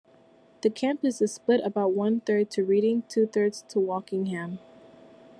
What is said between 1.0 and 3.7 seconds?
is split about one third to Reading, two thirds